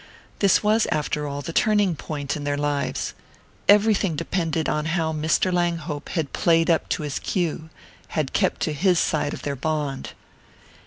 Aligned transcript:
This 0.39 0.63
was, 0.63 0.87
after 0.91 1.27
all, 1.27 1.43
the 1.43 1.53
turning 1.53 1.95
point 1.95 2.35
in 2.35 2.43
their 2.43 2.57
lives: 2.57 3.13
everything 3.69 4.15
depended 4.15 4.67
on 4.67 4.85
how 4.97 5.13
Mr. 5.13 5.53
Langhope 5.53 6.09
had 6.09 6.33
"played 6.33 6.71
up" 6.71 6.89
to 6.89 7.03
his 7.03 7.19
cue; 7.19 7.69
had 8.17 8.33
kept 8.33 8.61
to 8.61 8.73
his 8.73 8.97
side 8.97 9.31
of 9.31 9.43
their 9.43 9.55
bond. 9.55 10.13